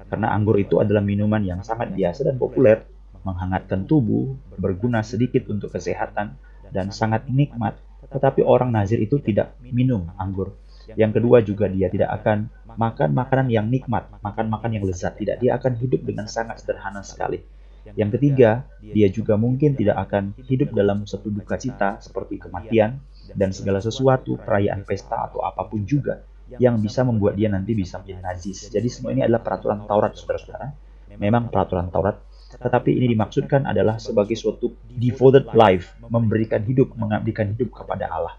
Karena 0.08 0.32
anggur 0.36 0.60
itu 0.60 0.80
adalah 0.80 1.00
minuman 1.00 1.40
yang 1.40 1.60
sangat 1.64 1.92
biasa 1.96 2.28
dan 2.28 2.36
populer 2.36 2.84
menghangatkan 3.24 3.88
tubuh, 3.88 4.36
berguna 4.60 5.00
sedikit 5.00 5.48
untuk 5.48 5.72
kesehatan, 5.72 6.36
dan 6.70 6.92
sangat 6.92 7.26
nikmat. 7.28 7.76
Tetapi 8.08 8.44
orang 8.44 8.70
Nazir 8.70 9.00
itu 9.00 9.18
tidak 9.18 9.56
minum 9.64 10.12
anggur. 10.20 10.54
Yang 10.92 11.20
kedua 11.20 11.40
juga 11.40 11.64
dia 11.66 11.88
tidak 11.88 12.12
akan 12.20 12.52
makan 12.76 13.10
makanan 13.16 13.48
yang 13.48 13.66
nikmat, 13.72 14.04
makan 14.20 14.52
makan 14.52 14.70
yang 14.76 14.84
lezat. 14.84 15.16
Tidak, 15.16 15.40
dia 15.40 15.56
akan 15.56 15.72
hidup 15.80 16.04
dengan 16.04 16.28
sangat 16.28 16.60
sederhana 16.60 17.00
sekali. 17.00 17.40
Yang 17.92 18.16
ketiga, 18.16 18.64
dia 18.80 19.08
juga 19.12 19.36
mungkin 19.36 19.76
tidak 19.76 20.08
akan 20.08 20.32
hidup 20.48 20.72
dalam 20.72 21.04
satu 21.04 21.28
duka 21.28 21.60
cita 21.60 22.00
seperti 22.00 22.40
kematian 22.40 23.00
dan 23.36 23.52
segala 23.52 23.80
sesuatu, 23.80 24.40
perayaan 24.40 24.88
pesta 24.88 25.28
atau 25.28 25.44
apa 25.44 25.68
pun 25.68 25.84
juga 25.84 26.24
yang 26.56 26.80
bisa 26.80 27.04
membuat 27.04 27.36
dia 27.36 27.48
nanti 27.52 27.76
bisa 27.76 28.00
menjadi 28.00 28.20
najis. 28.24 28.68
Jadi 28.72 28.88
semua 28.88 29.12
ini 29.12 29.24
adalah 29.24 29.40
peraturan 29.44 29.84
Taurat, 29.84 30.12
saudara-saudara. 30.16 30.72
Memang 31.16 31.52
peraturan 31.52 31.92
Taurat 31.92 32.16
tetapi 32.54 32.90
ini 32.94 33.12
dimaksudkan 33.16 33.66
adalah 33.66 33.98
sebagai 33.98 34.38
suatu 34.38 34.72
devoted 34.94 35.50
life, 35.56 35.96
memberikan 36.06 36.62
hidup, 36.62 36.94
mengabdikan 36.94 37.50
hidup 37.50 37.74
kepada 37.74 38.06
Allah. 38.10 38.34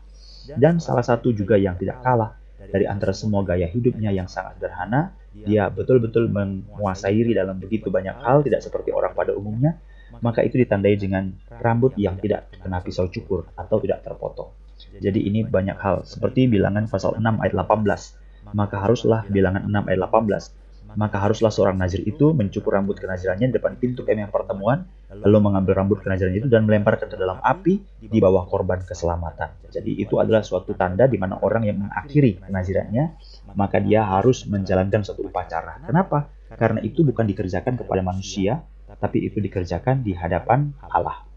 Dan 0.46 0.78
salah 0.78 1.04
satu 1.04 1.34
juga 1.34 1.58
yang 1.58 1.76
tidak 1.76 2.06
kalah 2.06 2.38
dari 2.70 2.86
antara 2.86 3.12
semua 3.12 3.42
gaya 3.42 3.68
hidupnya 3.70 4.14
yang 4.14 4.30
sangat 4.30 4.58
sederhana, 4.58 5.14
dia 5.36 5.68
betul-betul 5.68 6.32
menguasai 6.32 7.12
diri 7.12 7.36
dalam 7.36 7.60
begitu 7.60 7.92
banyak 7.92 8.16
hal, 8.24 8.42
tidak 8.46 8.64
seperti 8.64 8.96
orang 8.96 9.12
pada 9.12 9.36
umumnya, 9.36 9.76
maka 10.24 10.46
itu 10.46 10.56
ditandai 10.62 10.96
dengan 10.96 11.36
rambut 11.60 11.98
yang 12.00 12.16
tidak 12.22 12.48
kena 12.62 12.80
pisau 12.80 13.12
cukur 13.12 13.50
atau 13.58 13.78
tidak 13.84 14.06
terpotong. 14.06 14.54
Jadi 14.96 15.28
ini 15.28 15.44
banyak 15.44 15.76
hal, 15.76 16.08
seperti 16.08 16.48
bilangan 16.48 16.88
pasal 16.88 17.20
6 17.20 17.44
ayat 17.44 17.56
18. 17.56 18.24
maka 18.54 18.78
haruslah 18.78 19.26
bilangan 19.26 19.66
6 19.66 19.90
ayat 19.90 20.00
18. 20.06 20.54
Maka 20.96 21.20
haruslah 21.20 21.52
seorang 21.52 21.76
nazir 21.76 22.02
itu 22.08 22.32
mencukur 22.32 22.76
rambut 22.76 22.96
kenazirannya 22.96 23.52
di 23.52 23.56
depan 23.60 23.76
pintu 23.76 24.08
kemah 24.08 24.32
pertemuan, 24.32 24.88
lalu 25.12 25.38
mengambil 25.44 25.76
rambut 25.76 26.00
kenaziran 26.00 26.32
itu 26.32 26.48
dan 26.48 26.64
melemparkan 26.64 27.12
ke 27.12 27.18
dalam 27.20 27.40
api 27.44 27.84
di 28.00 28.20
bawah 28.20 28.48
korban 28.48 28.80
keselamatan. 28.84 29.72
Jadi 29.72 30.00
itu 30.00 30.18
adalah 30.18 30.42
suatu 30.42 30.72
tanda 30.74 31.08
di 31.08 31.20
mana 31.20 31.40
orang 31.44 31.68
yang 31.68 31.84
mengakhiri 31.84 32.40
kenazirannya, 32.44 33.20
maka 33.54 33.84
dia 33.84 34.08
harus 34.08 34.48
menjalankan 34.48 35.04
suatu 35.04 35.28
upacara. 35.28 35.84
Kenapa? 35.84 36.32
Karena 36.56 36.80
itu 36.80 37.04
bukan 37.04 37.28
dikerjakan 37.28 37.76
kepada 37.76 38.00
manusia, 38.00 38.64
tapi 38.96 39.28
itu 39.28 39.44
dikerjakan 39.44 40.02
di 40.02 40.16
hadapan 40.16 40.72
Allah. 40.88 41.28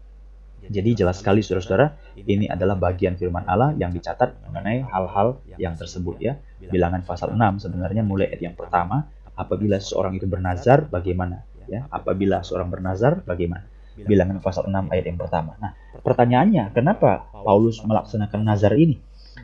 Jadi 0.69 1.01
jelas 1.01 1.17
sekali 1.17 1.41
saudara-saudara, 1.41 1.97
ini 2.29 2.45
adalah 2.45 2.77
bagian 2.77 3.17
firman 3.17 3.41
Allah 3.49 3.73
yang 3.73 3.89
dicatat 3.89 4.37
mengenai 4.45 4.85
hal-hal 4.85 5.41
yang 5.57 5.73
tersebut 5.73 6.21
ya. 6.21 6.37
Bilangan 6.61 7.01
pasal 7.01 7.33
6 7.33 7.65
sebenarnya 7.65 8.05
mulai 8.05 8.29
ayat 8.29 8.53
yang 8.53 8.55
pertama, 8.59 9.09
apabila 9.39 9.79
seorang 9.79 10.19
itu 10.19 10.27
bernazar 10.27 10.83
bagaimana 10.91 11.47
ya? 11.69 11.85
Apabila 11.87 12.41
seorang 12.41 12.67
bernazar 12.73 13.21
bagaimana? 13.23 13.69
Bilangan 13.99 14.39
pasal 14.39 14.71
6 14.71 14.89
ayat 14.95 15.05
yang 15.11 15.19
pertama. 15.19 15.59
Nah, 15.59 15.75
pertanyaannya, 16.01 16.71
kenapa 16.71 17.27
Paulus 17.35 17.83
melaksanakan 17.83 18.47
nazar 18.47 18.73
ini? 18.79 18.95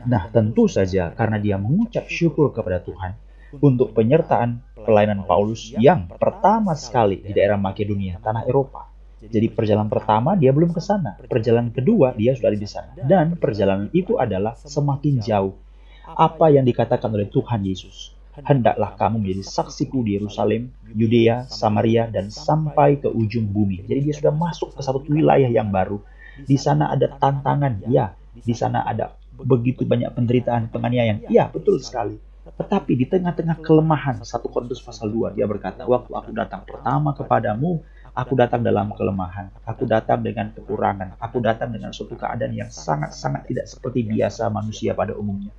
Nah, 0.08 0.32
tentu 0.32 0.64
saja 0.64 1.12
karena 1.12 1.36
dia 1.36 1.56
mengucap 1.60 2.08
syukur 2.08 2.56
kepada 2.56 2.80
Tuhan 2.80 3.20
untuk 3.60 3.92
penyertaan 3.92 4.64
pelayanan 4.80 5.28
Paulus 5.28 5.76
yang 5.76 6.08
pertama 6.08 6.72
sekali 6.72 7.20
di 7.20 7.36
daerah 7.36 7.60
Makedonia, 7.60 8.16
tanah 8.20 8.48
Eropa. 8.48 8.88
Jadi 9.20 9.52
perjalanan 9.52 9.92
pertama 9.92 10.36
dia 10.40 10.56
belum 10.56 10.72
ke 10.72 10.80
sana, 10.80 11.20
perjalanan 11.20 11.72
kedua 11.72 12.16
dia 12.16 12.32
sudah 12.32 12.52
di 12.52 12.68
sana. 12.68 12.96
Dan 12.96 13.36
perjalanan 13.36 13.92
itu 13.92 14.16
adalah 14.16 14.56
semakin 14.56 15.20
jauh. 15.20 15.52
Apa 16.06 16.48
yang 16.48 16.64
dikatakan 16.64 17.12
oleh 17.12 17.28
Tuhan 17.28 17.60
Yesus, 17.66 18.15
hendaklah 18.44 18.92
kamu 18.98 19.22
menjadi 19.22 19.44
saksiku 19.46 20.04
di 20.04 20.20
Yerusalem, 20.20 20.74
Yudea, 20.92 21.48
Samaria, 21.48 22.10
dan 22.10 22.28
sampai 22.28 23.00
ke 23.00 23.08
ujung 23.08 23.48
bumi. 23.48 23.86
Jadi 23.86 24.00
dia 24.10 24.14
sudah 24.16 24.34
masuk 24.34 24.76
ke 24.76 24.80
satu 24.84 25.00
wilayah 25.08 25.48
yang 25.48 25.72
baru. 25.72 26.02
Di 26.44 26.60
sana 26.60 26.92
ada 26.92 27.08
tantangan, 27.16 27.86
ya. 27.88 28.12
Di 28.36 28.52
sana 28.52 28.84
ada 28.84 29.16
begitu 29.36 29.88
banyak 29.88 30.12
penderitaan, 30.12 30.68
penganiayaan. 30.68 31.32
Ya, 31.32 31.48
betul 31.48 31.80
sekali. 31.80 32.20
Tetapi 32.46 32.92
di 32.94 33.08
tengah-tengah 33.08 33.58
kelemahan, 33.64 34.22
1 34.22 34.52
Korintus 34.52 34.84
pasal 34.84 35.10
2, 35.10 35.34
dia 35.34 35.48
berkata, 35.48 35.88
Waktu 35.88 36.12
aku 36.12 36.30
datang 36.36 36.62
pertama 36.62 37.16
kepadamu, 37.16 37.82
Aku 38.16 38.32
datang 38.32 38.64
dalam 38.64 38.96
kelemahan. 38.96 39.52
Aku 39.68 39.84
datang 39.84 40.24
dengan 40.24 40.48
kekurangan. 40.48 41.20
Aku 41.20 41.36
datang 41.44 41.68
dengan 41.68 41.92
suatu 41.92 42.16
keadaan 42.16 42.56
yang 42.56 42.72
sangat-sangat 42.72 43.44
tidak 43.44 43.68
seperti 43.68 44.08
biasa 44.08 44.48
manusia 44.48 44.96
pada 44.96 45.12
umumnya. 45.12 45.52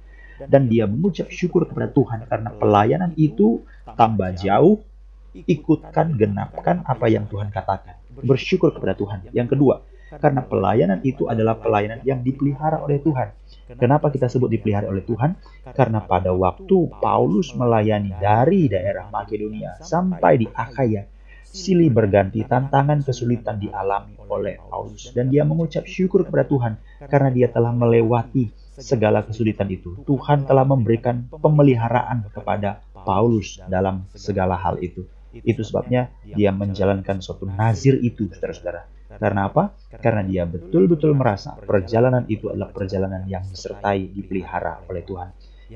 Dan 0.45 0.69
dia 0.69 0.85
mengucap 0.85 1.33
syukur 1.33 1.65
kepada 1.65 1.89
Tuhan 1.89 2.29
karena 2.29 2.53
pelayanan 2.53 3.11
itu 3.17 3.65
tambah 3.97 4.37
jauh, 4.37 4.85
ikutkan, 5.33 6.13
genapkan 6.13 6.85
apa 6.85 7.09
yang 7.09 7.25
Tuhan 7.25 7.49
katakan. 7.49 7.97
Bersyukur 8.21 8.73
kepada 8.73 8.93
Tuhan. 8.93 9.33
Yang 9.33 9.57
kedua, 9.57 9.75
karena 10.07 10.39
pelayanan 10.45 11.03
itu 11.03 11.27
adalah 11.27 11.59
pelayanan 11.59 11.99
yang 12.07 12.23
dipelihara 12.23 12.79
oleh 12.79 13.03
Tuhan. 13.03 13.33
Kenapa 13.75 14.07
kita 14.07 14.31
sebut 14.31 14.47
dipelihara 14.47 14.87
oleh 14.87 15.03
Tuhan? 15.03 15.35
Karena 15.75 15.99
pada 15.99 16.31
waktu 16.31 16.77
Paulus 17.03 17.51
melayani 17.51 18.15
dari 18.15 18.71
daerah 18.71 19.11
Makedonia 19.11 19.75
sampai 19.83 20.39
di 20.39 20.47
Akhaya, 20.47 21.03
silih 21.43 21.91
berganti 21.91 22.43
tantangan 22.47 23.03
kesulitan 23.03 23.59
dialami 23.59 24.15
oleh 24.27 24.59
Paulus 24.61 25.11
dan 25.11 25.31
dia 25.31 25.47
mengucap 25.47 25.87
syukur 25.87 26.27
kepada 26.27 26.47
Tuhan 26.47 26.73
karena 27.07 27.29
dia 27.31 27.47
telah 27.51 27.71
melewati 27.71 28.51
segala 28.77 29.25
kesulitan 29.25 29.67
itu. 29.73 29.97
Tuhan 30.05 30.45
telah 30.45 30.63
memberikan 30.63 31.25
pemeliharaan 31.33 32.29
kepada 32.29 32.85
Paulus 32.93 33.57
dalam 33.65 34.05
segala 34.13 34.53
hal 34.57 34.77
itu. 34.79 35.05
Itu 35.33 35.61
sebabnya 35.61 36.13
dia 36.23 36.53
menjalankan 36.53 37.21
suatu 37.21 37.45
nazir 37.45 37.99
itu, 38.01 38.29
saudara-saudara. 38.31 38.89
Karena 39.17 39.49
apa? 39.49 39.73
Karena 39.97 40.21
dia 40.21 40.43
betul-betul 40.45 41.17
merasa 41.17 41.57
perjalanan 41.57 42.29
itu 42.29 42.53
adalah 42.53 42.69
perjalanan 42.69 43.25
yang 43.25 43.43
disertai, 43.47 44.13
dipelihara 44.13 44.85
oleh 44.85 45.01
Tuhan. 45.01 45.29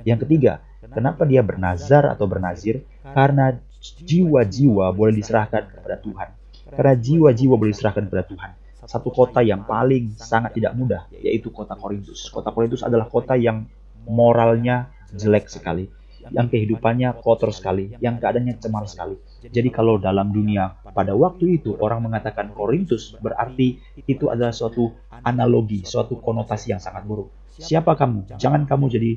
Yang 0.06 0.20
ketiga, 0.28 0.64
kenapa 0.88 1.28
dia 1.28 1.44
bernazar 1.44 2.08
atau 2.08 2.30
bernazir? 2.30 2.86
Karena 3.02 3.52
jiwa-jiwa 3.82 4.94
boleh 4.94 5.14
diserahkan 5.18 5.68
kepada 5.68 5.98
Tuhan. 6.00 6.30
Karena 6.72 6.94
jiwa-jiwa 6.96 7.56
boleh 7.58 7.72
diserahkan 7.74 8.08
kepada 8.08 8.26
Tuhan. 8.30 8.52
Satu 8.92 9.08
kota 9.08 9.40
yang 9.40 9.64
paling 9.64 10.20
sangat 10.20 10.60
tidak 10.60 10.76
mudah, 10.76 11.08
yaitu 11.16 11.48
kota 11.48 11.80
Korintus. 11.80 12.28
Kota 12.28 12.52
Korintus 12.52 12.84
adalah 12.84 13.08
kota 13.08 13.40
yang 13.40 13.64
moralnya 14.04 14.92
jelek 15.16 15.48
sekali, 15.48 15.88
yang 16.28 16.52
kehidupannya 16.52 17.16
kotor 17.24 17.56
sekali, 17.56 17.96
yang 18.04 18.20
keadaannya 18.20 18.60
cemar 18.60 18.84
sekali. 18.92 19.16
Jadi 19.48 19.72
kalau 19.72 19.96
dalam 19.96 20.36
dunia 20.36 20.76
pada 20.92 21.16
waktu 21.16 21.64
itu 21.64 21.80
orang 21.80 22.04
mengatakan 22.12 22.52
Korintus 22.52 23.16
berarti 23.16 23.80
itu 24.04 24.28
adalah 24.28 24.52
suatu 24.52 24.92
analogi, 25.24 25.88
suatu 25.88 26.20
konotasi 26.20 26.76
yang 26.76 26.84
sangat 26.84 27.08
buruk. 27.08 27.32
Siapa 27.56 27.96
kamu? 27.96 28.36
Jangan 28.36 28.68
kamu 28.68 28.86
jadi 28.92 29.12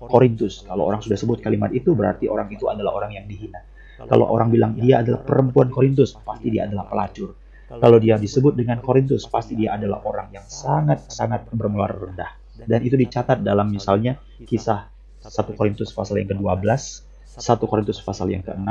Korintus. 0.00 0.64
Kalau 0.64 0.88
orang 0.88 1.04
sudah 1.04 1.20
sebut 1.20 1.44
kalimat 1.44 1.68
itu 1.76 1.92
berarti 1.92 2.32
orang 2.32 2.48
itu 2.48 2.64
adalah 2.72 2.96
orang 2.96 3.12
yang 3.12 3.28
dihina. 3.28 3.60
Kalau 4.02 4.24
orang 4.24 4.48
bilang 4.48 4.72
dia 4.74 5.04
adalah 5.04 5.20
perempuan 5.20 5.68
Korintus, 5.68 6.16
pasti 6.16 6.48
dia 6.48 6.64
adalah 6.64 6.88
pelacur. 6.88 7.38
Kalau 7.72 7.96
dia 7.96 8.20
disebut 8.20 8.52
dengan 8.52 8.84
Korintus, 8.84 9.24
pasti 9.24 9.56
dia 9.56 9.80
adalah 9.80 10.04
orang 10.04 10.28
yang 10.34 10.44
sangat-sangat 10.44 11.48
bermuara 11.56 11.96
rendah. 11.96 12.30
Dan 12.52 12.84
itu 12.84 13.00
dicatat 13.00 13.40
dalam 13.40 13.72
misalnya 13.72 14.20
kisah 14.44 14.92
1 15.24 15.56
Korintus 15.56 15.94
pasal 15.96 16.20
yang 16.20 16.36
ke-12, 16.36 16.68
1 17.32 17.70
Korintus 17.70 18.02
pasal 18.04 18.28
yang 18.28 18.44
ke-6, 18.44 18.68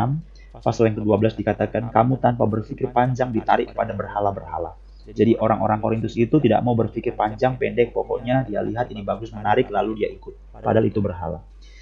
pasal 0.62 0.84
yang 0.92 0.96
ke-12 1.02 1.34
dikatakan, 1.42 1.90
kamu 1.90 2.22
tanpa 2.22 2.46
berpikir 2.46 2.94
panjang 2.94 3.34
ditarik 3.34 3.74
pada 3.74 3.98
berhala-berhala. 3.98 4.78
Jadi 5.02 5.34
orang-orang 5.34 5.82
Korintus 5.82 6.14
itu 6.14 6.38
tidak 6.38 6.62
mau 6.62 6.78
berpikir 6.78 7.18
panjang, 7.18 7.58
pendek, 7.58 7.90
pokoknya 7.90 8.46
dia 8.46 8.62
lihat 8.62 8.94
ini 8.94 9.02
bagus, 9.02 9.34
menarik, 9.34 9.74
lalu 9.74 10.06
dia 10.06 10.14
ikut. 10.14 10.54
Padahal 10.62 10.86
itu 10.86 11.02
berhala. 11.02 11.42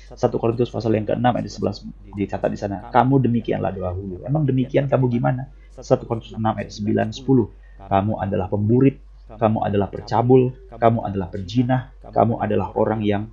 1 0.09 0.17
Korintus 0.39 0.71
pasal 0.71 0.95
yang 0.95 1.05
ke-6 1.05 1.21
ayat 1.21 1.45
11 1.45 2.15
dicatat 2.15 2.49
di 2.49 2.57
sana. 2.57 2.89
Kamu 2.89 3.19
demikianlah 3.21 3.75
dahulu. 3.75 4.23
Emang 4.23 4.47
demikian 4.47 4.87
kamu 4.87 5.05
gimana? 5.11 5.51
1 5.79 6.07
Korintus 6.07 6.35
6 6.35 6.39
ayat 6.39 6.71
9 6.71 7.23
10. 7.23 7.87
Kamu 7.89 8.13
adalah 8.19 8.47
pemburit, 8.51 8.99
kamu 9.29 9.63
adalah 9.63 9.87
percabul, 9.87 10.51
kamu 10.75 10.99
adalah 11.07 11.27
penjinah, 11.31 11.95
kamu 12.11 12.43
adalah 12.43 12.75
orang 12.75 13.01
yang 13.05 13.31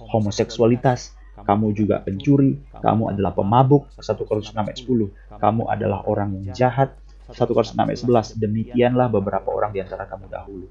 homoseksualitas, 0.00 1.12
kamu 1.44 1.76
juga 1.76 2.00
pencuri, 2.00 2.60
kamu 2.80 3.12
adalah 3.12 3.32
pemabuk, 3.36 3.90
1 4.00 4.28
Korintus 4.28 4.52
6 4.54 4.64
ayat 4.64 4.78
10. 4.80 5.12
Kamu 5.38 5.62
adalah 5.68 6.00
orang 6.08 6.40
yang 6.40 6.54
jahat, 6.56 6.96
1 7.28 7.36
Korintus 7.52 7.76
6 7.76 7.88
ayat 7.88 8.00
11. 8.36 8.40
Demikianlah 8.40 9.06
beberapa 9.12 9.52
orang 9.52 9.76
di 9.76 9.80
antara 9.84 10.08
kamu 10.08 10.26
dahulu. 10.32 10.66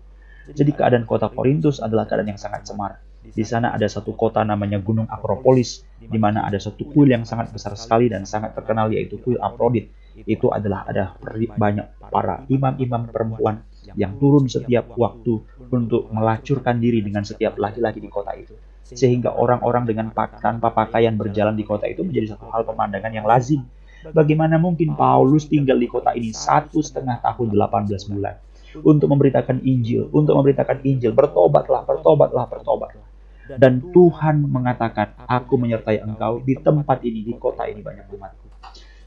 Jadi 0.51 0.71
keadaan 0.73 1.05
kota 1.05 1.29
Korintus 1.29 1.77
adalah 1.77 2.09
keadaan 2.09 2.33
yang 2.33 2.41
sangat 2.41 2.65
cemar. 2.65 2.97
Di 3.21 3.45
sana 3.45 3.69
ada 3.69 3.85
satu 3.85 4.17
kota 4.17 4.41
namanya 4.41 4.81
Gunung 4.81 5.05
Akropolis, 5.05 5.85
di 6.01 6.17
mana 6.17 6.41
ada 6.41 6.57
satu 6.57 6.89
kuil 6.89 7.13
yang 7.13 7.21
sangat 7.21 7.53
besar 7.53 7.77
sekali 7.77 8.09
dan 8.09 8.25
sangat 8.25 8.57
terkenal 8.57 8.89
yaitu 8.89 9.21
kuil 9.21 9.37
Aphrodite. 9.37 9.93
Itu 10.27 10.51
adalah 10.51 10.85
ada 10.87 11.15
banyak 11.55 12.11
para 12.11 12.43
imam-imam 12.51 13.07
perempuan 13.09 13.63
yang 13.95 14.19
turun 14.21 14.45
setiap 14.45 14.93
waktu 14.93 15.41
untuk 15.71 16.11
melacurkan 16.13 16.77
diri 16.77 17.01
dengan 17.01 17.25
setiap 17.25 17.57
laki-laki 17.57 18.03
di 18.03 18.11
kota 18.11 18.35
itu. 18.37 18.53
Sehingga 18.91 19.31
orang-orang 19.31 19.87
dengan 19.87 20.11
tanpa 20.13 20.69
pakaian 20.75 21.15
berjalan 21.15 21.55
di 21.55 21.63
kota 21.63 21.87
itu 21.87 22.03
menjadi 22.03 22.35
satu 22.35 22.51
hal 22.51 22.67
pemandangan 22.67 23.11
yang 23.15 23.23
lazim. 23.23 23.63
Bagaimana 24.01 24.57
mungkin 24.57 24.97
Paulus 24.97 25.45
tinggal 25.47 25.77
di 25.77 25.87
kota 25.87 26.11
ini 26.17 26.33
satu 26.33 26.81
setengah 26.81 27.21
tahun 27.21 27.53
18 27.53 28.11
bulan 28.11 28.35
untuk 28.81 29.07
memberitakan 29.11 29.61
Injil, 29.63 30.09
untuk 30.11 30.35
memberitakan 30.39 30.81
Injil, 30.83 31.11
bertobatlah, 31.13 31.83
bertobatlah, 31.85 32.45
bertobatlah. 32.49 33.05
Dan 33.51 33.83
Tuhan 33.91 34.47
mengatakan, 34.47 35.11
aku 35.27 35.59
menyertai 35.59 35.99
engkau 35.99 36.39
di 36.39 36.55
tempat 36.55 37.03
ini, 37.03 37.19
di 37.25 37.33
kota 37.35 37.67
ini 37.67 37.83
banyak 37.83 38.07
umatku. 38.07 38.47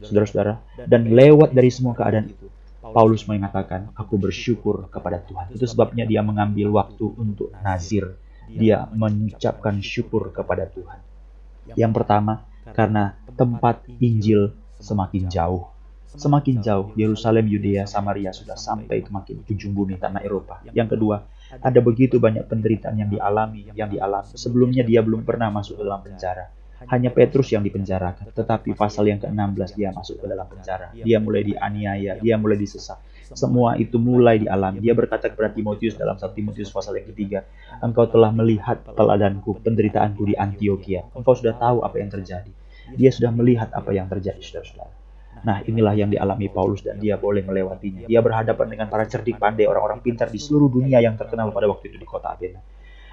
Saudara-saudara, 0.02 0.62
dan 0.88 1.06
lewat 1.10 1.54
dari 1.54 1.70
semua 1.70 1.94
keadaan 1.94 2.30
itu, 2.30 2.50
Paulus 2.84 3.24
mengatakan, 3.24 3.88
aku 3.96 4.20
bersyukur 4.20 4.90
kepada 4.92 5.22
Tuhan. 5.24 5.54
Itu 5.54 5.64
sebabnya 5.64 6.04
dia 6.04 6.20
mengambil 6.20 6.74
waktu 6.74 7.06
untuk 7.16 7.54
nazir. 7.64 8.18
Dia 8.44 8.84
mengucapkan 8.92 9.80
syukur 9.80 10.28
kepada 10.34 10.68
Tuhan. 10.68 11.00
Yang 11.72 11.92
pertama, 11.96 12.44
karena 12.76 13.16
tempat 13.32 13.88
Injil 14.00 14.52
semakin 14.76 15.32
jauh. 15.32 15.72
Semakin 16.14 16.62
jauh, 16.62 16.94
Yerusalem, 16.94 17.50
Yudea, 17.50 17.90
Samaria 17.90 18.30
sudah 18.30 18.54
sampai 18.54 19.02
ke 19.02 19.10
makin 19.10 19.42
ujung 19.50 19.74
bumi 19.74 19.98
tanah 19.98 20.22
Eropa. 20.22 20.62
Yang 20.70 20.94
kedua, 20.94 21.26
ada 21.58 21.80
begitu 21.82 22.22
banyak 22.22 22.46
penderitaan 22.46 22.94
yang 22.94 23.10
dialami, 23.10 23.66
yang 23.74 23.90
dialami. 23.90 24.30
Sebelumnya 24.38 24.86
dia 24.86 25.02
belum 25.02 25.26
pernah 25.26 25.50
masuk 25.50 25.82
dalam 25.82 26.04
penjara. 26.06 26.54
Hanya 26.90 27.10
Petrus 27.12 27.52
yang 27.52 27.64
dipenjarakan, 27.64 28.32
tetapi 28.32 28.76
pasal 28.76 29.08
yang 29.08 29.20
ke-16 29.22 29.70
dia 29.76 29.90
masuk 29.92 30.20
ke 30.20 30.26
dalam 30.28 30.46
penjara. 30.48 30.92
Dia 30.92 31.18
mulai 31.20 31.42
dianiaya, 31.44 32.20
dia 32.20 32.34
mulai 32.36 32.60
disesat. 32.60 33.00
Semua 33.32 33.80
itu 33.80 33.96
mulai 33.96 34.36
dialami. 34.44 34.84
Dia 34.84 34.92
berkata 34.92 35.32
kepada 35.32 35.50
Timotius 35.56 35.96
dalam 35.96 36.20
1 36.20 36.36
Timotius 36.36 36.68
pasal 36.68 37.00
yang 37.00 37.08
ketiga, 37.08 37.48
Engkau 37.80 38.04
telah 38.04 38.28
melihat 38.30 38.84
teladanku, 38.84 39.64
penderitaanku 39.64 40.28
di 40.28 40.34
Antioquia. 40.36 41.08
Engkau 41.16 41.32
sudah 41.32 41.56
tahu 41.56 41.80
apa 41.80 41.96
yang 41.96 42.12
terjadi. 42.12 42.52
Dia 42.94 43.08
sudah 43.08 43.32
melihat 43.32 43.72
apa 43.72 43.96
yang 43.96 44.12
terjadi, 44.12 44.44
saudara-saudara. 44.44 44.92
Nah, 45.44 45.60
inilah 45.66 45.92
yang 45.92 46.08
dialami 46.08 46.48
Paulus 46.48 46.80
dan 46.80 46.96
dia 47.00 47.20
boleh 47.20 47.44
melewatinya. 47.44 48.08
Dia 48.08 48.20
berhadapan 48.24 48.66
dengan 48.70 48.86
para 48.88 49.04
cerdik 49.04 49.36
pandai, 49.36 49.68
orang-orang 49.68 50.00
pintar 50.00 50.32
di 50.32 50.40
seluruh 50.40 50.72
dunia 50.72 51.00
yang 51.04 51.18
terkenal 51.20 51.52
pada 51.52 51.68
waktu 51.68 51.92
itu 51.92 51.98
di 52.00 52.08
kota 52.08 52.32
Athena. 52.32 52.60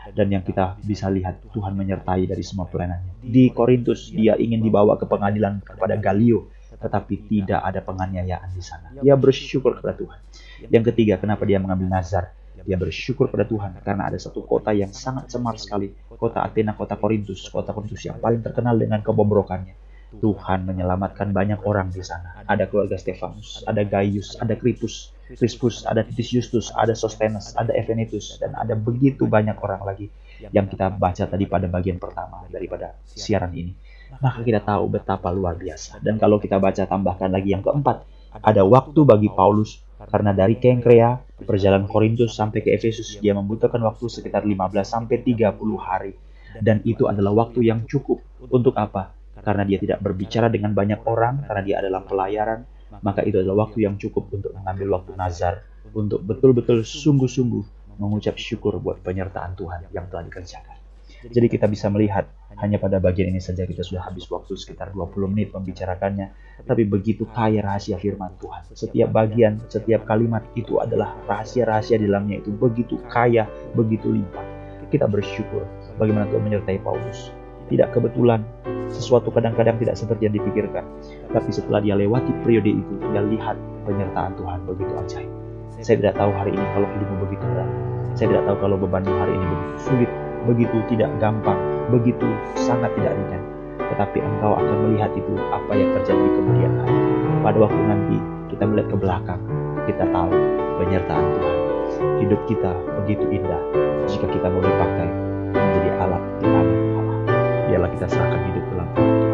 Dan 0.09 0.33
yang 0.33 0.41
kita 0.41 0.81
bisa 0.81 1.05
lihat, 1.13 1.45
Tuhan 1.53 1.77
menyertai 1.77 2.25
dari 2.25 2.41
semua 2.41 2.65
pelayanannya. 2.65 3.21
Di 3.21 3.53
Korintus, 3.53 4.09
dia 4.09 4.33
ingin 4.33 4.57
dibawa 4.57 4.97
ke 4.97 5.05
pengadilan 5.05 5.61
kepada 5.61 5.93
Galio, 6.01 6.49
tetapi 6.73 7.29
tidak 7.29 7.61
ada 7.61 7.85
penganiayaan 7.85 8.49
di 8.49 8.63
sana. 8.65 8.97
Dia 8.97 9.13
bersyukur 9.13 9.77
kepada 9.77 9.93
Tuhan. 9.93 10.19
Yang 10.73 10.93
ketiga, 10.93 11.21
kenapa 11.21 11.45
dia 11.45 11.61
mengambil 11.61 11.93
nazar? 11.93 12.33
Dia 12.61 12.77
bersyukur 12.77 13.29
pada 13.29 13.45
Tuhan 13.45 13.81
karena 13.81 14.05
ada 14.05 14.21
satu 14.21 14.45
kota 14.45 14.69
yang 14.69 14.93
sangat 14.93 15.33
cemar 15.33 15.57
sekali, 15.57 15.93
kota 16.13 16.45
Athena, 16.45 16.77
kota 16.77 16.93
Korintus, 16.93 17.49
kota 17.49 17.73
Korintus 17.73 18.05
yang 18.05 18.21
paling 18.21 18.45
terkenal 18.45 18.77
dengan 18.77 19.01
kebobrokannya 19.01 19.73
Tuhan 20.19 20.67
menyelamatkan 20.67 21.31
banyak 21.31 21.63
orang 21.63 21.87
di 21.87 22.03
sana. 22.03 22.43
Ada 22.43 22.67
keluarga 22.67 22.99
Stefanus, 22.99 23.63
ada 23.63 23.87
Gaius, 23.87 24.35
ada 24.35 24.59
Kripus, 24.59 25.15
Crispus, 25.37 25.83
ada 25.87 26.01
Titus 26.03 26.29
Justus, 26.31 26.65
ada 26.73 26.95
Sostenes, 26.95 27.55
ada 27.55 27.71
Evenetus, 27.75 28.39
dan 28.41 28.55
ada 28.57 28.73
begitu 28.73 29.27
banyak 29.27 29.55
orang 29.59 29.81
lagi 29.83 30.07
yang 30.49 30.65
kita 30.65 30.89
baca 30.89 31.23
tadi 31.29 31.45
pada 31.45 31.69
bagian 31.69 32.01
pertama 32.01 32.43
daripada 32.49 32.97
siaran 33.05 33.53
ini. 33.53 33.73
Maka 34.19 34.43
kita 34.43 34.59
tahu 34.59 34.91
betapa 34.91 35.31
luar 35.31 35.55
biasa. 35.55 36.03
Dan 36.03 36.19
kalau 36.19 36.41
kita 36.41 36.59
baca 36.59 36.83
tambahkan 36.83 37.31
lagi 37.31 37.55
yang 37.55 37.63
keempat, 37.63 38.03
ada 38.43 38.63
waktu 38.67 39.07
bagi 39.07 39.29
Paulus 39.31 39.79
karena 40.01 40.33
dari 40.33 40.57
Kengkrea, 40.57 41.21
perjalanan 41.45 41.85
Korintus 41.85 42.33
sampai 42.33 42.65
ke 42.65 42.73
Efesus, 42.73 43.21
dia 43.21 43.37
membutuhkan 43.37 43.79
waktu 43.85 44.09
sekitar 44.09 44.43
15 44.43 44.81
sampai 44.81 45.21
30 45.21 45.53
hari. 45.77 46.17
Dan 46.57 46.83
itu 46.83 47.07
adalah 47.07 47.47
waktu 47.47 47.63
yang 47.69 47.87
cukup 47.87 48.19
untuk 48.51 48.75
apa? 48.75 49.21
karena 49.41 49.65
dia 49.65 49.81
tidak 49.81 49.99
berbicara 49.99 50.47
dengan 50.47 50.71
banyak 50.71 51.01
orang, 51.09 51.43
karena 51.49 51.61
dia 51.65 51.75
adalah 51.81 52.01
pelayaran, 52.05 52.61
maka 52.99 53.23
itu 53.23 53.39
adalah 53.39 53.67
waktu 53.67 53.87
yang 53.87 53.95
cukup 53.95 54.27
untuk 54.35 54.51
mengambil 54.51 54.99
waktu 54.99 55.15
nazar, 55.15 55.63
untuk 55.95 56.19
betul-betul 56.27 56.83
sungguh-sungguh 56.83 57.95
mengucap 57.95 58.35
syukur 58.35 58.75
buat 58.83 58.99
penyertaan 58.99 59.55
Tuhan 59.55 59.87
yang 59.95 60.11
telah 60.11 60.27
dikerjakan. 60.27 60.77
Jadi 61.21 61.47
kita 61.53 61.69
bisa 61.69 61.85
melihat 61.93 62.25
hanya 62.57 62.81
pada 62.81 62.97
bagian 62.97 63.29
ini 63.29 63.37
saja 63.37 63.69
kita 63.69 63.85
sudah 63.85 64.09
habis 64.09 64.25
waktu 64.25 64.57
sekitar 64.57 64.89
20 64.89 65.29
menit 65.29 65.53
membicarakannya, 65.53 66.33
tapi 66.65 66.89
begitu 66.89 67.29
kaya 67.29 67.61
rahasia 67.61 68.01
firman 68.01 68.33
Tuhan. 68.41 68.65
Setiap 68.73 69.13
bagian, 69.13 69.61
setiap 69.69 70.01
kalimat 70.09 70.41
itu 70.57 70.81
adalah 70.81 71.13
rahasia-rahasia 71.29 72.01
di 72.01 72.09
dalamnya 72.09 72.41
itu 72.41 72.49
begitu 72.49 72.97
kaya, 73.05 73.45
begitu 73.77 74.09
limpah. 74.09 74.43
Kita 74.89 75.05
bersyukur 75.05 75.63
bagaimana 76.01 76.25
Tuhan 76.27 76.41
menyertai 76.41 76.81
Paulus 76.81 77.40
tidak 77.71 77.95
kebetulan, 77.95 78.43
sesuatu 78.91 79.31
kadang-kadang 79.31 79.79
tidak 79.79 79.95
seperti 79.95 80.27
yang 80.27 80.35
dipikirkan. 80.35 80.83
Tapi 81.31 81.49
setelah 81.49 81.79
dia 81.79 81.95
lewati 81.95 82.35
periode 82.43 82.75
itu, 82.75 82.93
dia 83.15 83.23
lihat 83.23 83.55
penyertaan 83.87 84.35
Tuhan 84.35 84.59
begitu 84.67 84.93
ajaib. 84.99 85.31
Saya 85.81 85.97
tidak 85.97 86.13
tahu 86.19 86.29
hari 86.35 86.53
ini 86.53 86.65
kalau 86.77 86.87
hidupmu 86.91 87.15
begitu 87.25 87.45
berat. 87.47 87.69
Saya 88.13 88.27
tidak 88.35 88.43
tahu 88.51 88.57
kalau 88.59 88.75
bebanmu 88.77 89.13
hari 89.17 89.33
ini 89.33 89.45
begitu 89.47 89.73
sulit, 89.81 90.11
begitu 90.45 90.77
tidak 90.91 91.09
gampang, 91.17 91.57
begitu 91.89 92.27
sangat 92.59 92.91
tidak 92.99 93.15
ringan. 93.17 93.41
Tetapi 93.79 94.17
engkau 94.21 94.51
akan 94.53 94.77
melihat 94.87 95.11
itu 95.15 95.33
apa 95.49 95.71
yang 95.73 95.89
terjadi 95.95 96.21
di 96.21 96.31
kemudian 96.37 96.71
hari. 96.83 96.95
Pada 97.41 97.57
waktu 97.57 97.81
nanti 97.87 98.17
kita 98.53 98.63
melihat 98.67 98.87
ke 98.93 98.97
belakang, 98.99 99.41
kita 99.89 100.03
tahu 100.11 100.31
penyertaan 100.83 101.25
Tuhan. 101.39 101.57
Hidup 102.21 102.41
kita 102.45 102.71
begitu 103.01 103.25
indah 103.33 103.61
jika 104.05 104.27
kita 104.29 104.47
mau 104.47 104.61
dipakai 104.61 105.09
menjadi 105.51 105.89
alat 106.01 106.23
tangan 106.39 106.65
biarlah 107.71 107.91
kita 107.95 108.05
serahkan 108.11 108.39
hidup 108.51 108.65
dalam 108.75 109.30